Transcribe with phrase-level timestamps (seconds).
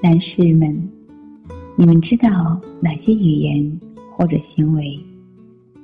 [0.00, 0.88] 男士们，
[1.76, 3.80] 你们知道哪些语言
[4.12, 4.96] 或者行为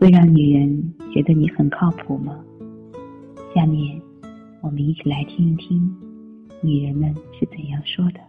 [0.00, 2.36] 会让女人觉得你很靠谱吗？
[3.54, 4.00] 下面
[4.62, 5.94] 我们一起来听一听
[6.60, 8.20] 女人们是怎样说的。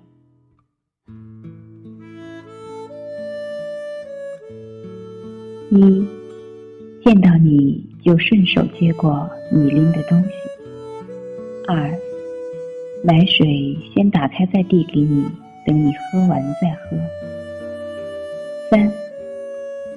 [5.71, 6.05] 一，
[7.03, 10.29] 见到你就顺手接过你拎的东西。
[11.67, 11.91] 二，
[13.03, 15.25] 买水先打开再递给你。
[15.71, 16.97] 等你喝完再喝。
[18.69, 18.91] 三，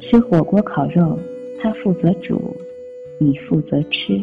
[0.01, 1.19] 吃火锅烤肉，
[1.61, 2.57] 他负责煮，
[3.19, 4.23] 你负责吃。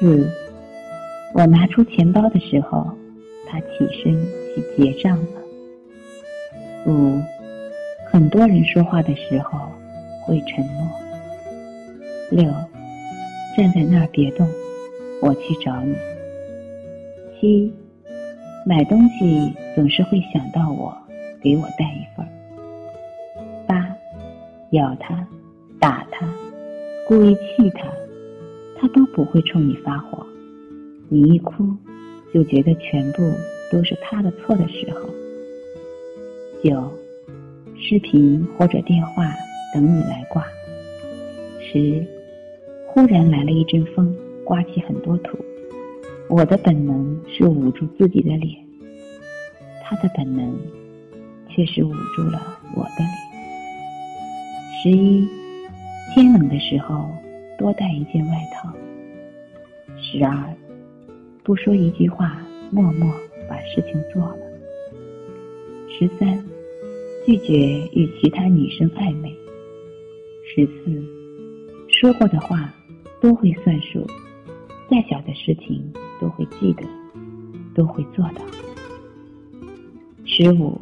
[0.00, 0.28] 四，
[1.34, 2.84] 我拿出钱包的时候，
[3.46, 3.66] 他起
[4.02, 4.12] 身
[4.56, 5.40] 去结账了。
[6.86, 7.20] 五，
[8.10, 9.56] 很多人说话的时候
[10.26, 10.88] 会沉默。
[12.28, 12.52] 六，
[13.56, 14.48] 站在那儿别动，
[15.20, 15.94] 我去找你。
[17.40, 17.72] 七。
[18.64, 20.96] 买东西总是会想到我，
[21.42, 22.28] 给我带一份儿。
[23.66, 23.88] 八，
[24.70, 25.26] 咬他，
[25.80, 26.28] 打他，
[27.08, 27.88] 故意气他，
[28.76, 30.24] 他都不会冲你发火。
[31.08, 31.64] 你一哭，
[32.32, 33.32] 就觉得全部
[33.72, 35.08] 都是他的错的时候。
[36.62, 36.88] 九，
[37.76, 39.34] 视频或者电话
[39.74, 40.46] 等你来挂。
[41.60, 42.06] 十，
[42.86, 44.14] 忽然来了一阵风，
[44.44, 45.36] 刮起很多土。
[46.28, 48.61] 我的本能是捂住自己的脸，
[49.92, 50.58] 他的本能
[51.50, 53.10] 却是捂住了我的脸。
[54.82, 55.28] 十一，
[56.14, 57.10] 天冷的时候
[57.58, 58.72] 多带一件外套。
[59.98, 60.56] 十二，
[61.44, 62.38] 不说一句话，
[62.70, 63.14] 默默
[63.46, 64.38] 把事情做了。
[65.90, 66.42] 十三，
[67.26, 69.30] 拒绝与其他女生暧昧。
[70.54, 71.04] 十四，
[71.90, 72.72] 说过的话
[73.20, 74.06] 都会算数，
[74.90, 75.92] 再小的事情。
[76.18, 76.84] 都会记得，
[77.74, 78.61] 都会做到。
[80.34, 80.80] 十五，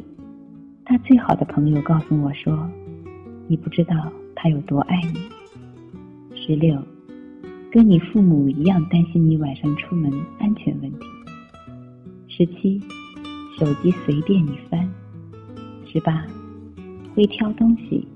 [0.85, 2.69] 他最好的朋友告诉我说
[3.49, 5.19] ：“你不知道他有多爱你。”
[6.33, 6.81] 十六，
[7.69, 10.09] 跟你父母一样担心你晚上出门
[10.39, 11.05] 安全问题。
[12.29, 12.79] 十七，
[13.59, 14.89] 手机随便你翻。
[15.85, 16.25] 十八，
[17.13, 18.07] 会挑东西，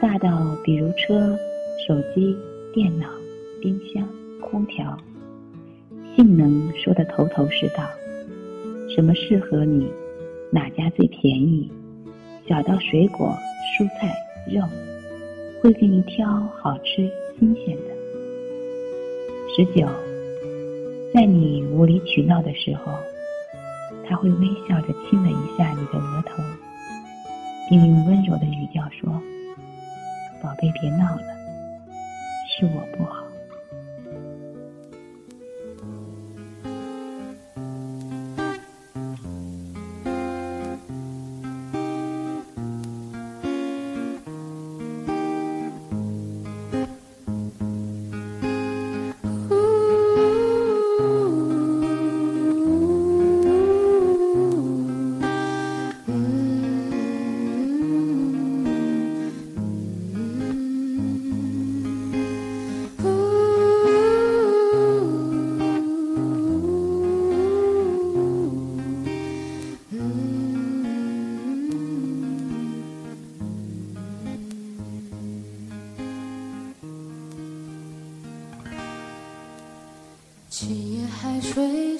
[0.00, 1.36] 大到比如车、
[1.88, 2.36] 手机、
[2.72, 3.08] 电脑、
[3.60, 4.06] 冰箱、
[4.40, 4.96] 空调。
[6.14, 7.82] 性能说的头头是道，
[8.94, 9.90] 什么适合你，
[10.52, 11.70] 哪家最便宜，
[12.48, 13.36] 小到水果、
[13.78, 14.12] 蔬菜、
[14.50, 14.60] 肉，
[15.62, 16.26] 会给你挑
[16.60, 17.82] 好吃、新鲜的。
[19.54, 19.86] 十九，
[21.14, 22.92] 在你无理取闹的时候，
[24.08, 26.42] 他会微笑着亲了一下你的额头，
[27.68, 29.08] 并用温柔的语调说
[30.42, 31.22] ：“宝贝，别闹了，
[32.48, 32.89] 是我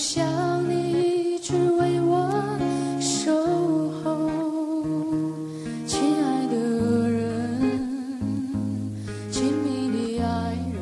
[0.00, 0.24] 想
[0.66, 2.58] 你一直为我
[2.98, 3.30] 守
[4.02, 4.16] 候，
[5.86, 6.56] 亲爱的
[7.10, 7.60] 人，
[9.30, 10.80] 亲密的爱人，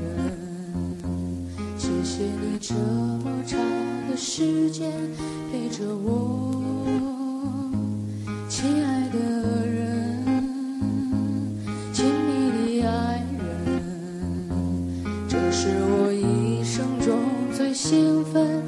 [1.76, 3.58] 谢谢你这么长
[4.08, 4.88] 的时间
[5.50, 6.62] 陪着我，
[8.48, 9.18] 亲爱的
[9.66, 10.22] 人。
[11.92, 13.20] 兴奋的爱
[13.66, 13.82] 人，
[15.28, 17.18] 这是我一生中
[17.52, 18.67] 最兴奋。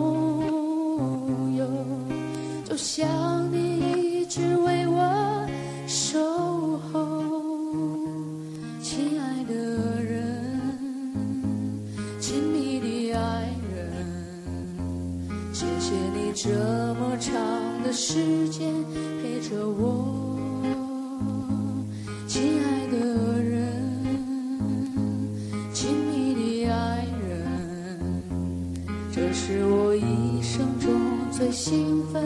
[2.83, 3.07] 想
[3.53, 5.47] 你一直为我
[5.85, 6.19] 守
[6.91, 7.21] 候，
[8.81, 9.53] 亲爱的
[10.01, 10.67] 人，
[12.19, 13.93] 亲密的爱人，
[15.53, 16.49] 谢谢你这
[16.95, 17.31] 么长
[17.83, 18.73] 的时间
[19.21, 20.37] 陪着我，
[22.27, 22.97] 亲爱的
[23.41, 23.71] 人，
[25.71, 26.33] 亲密
[26.65, 28.23] 的爱人，
[29.13, 30.89] 这是我一生中
[31.31, 32.21] 最兴奋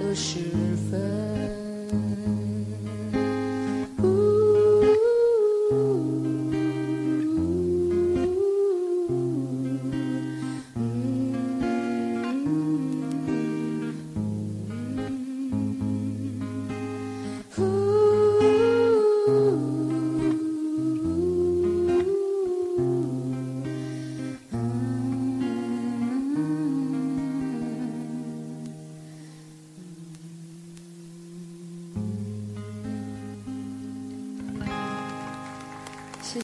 [0.00, 0.40] 的时
[0.90, 2.57] 分。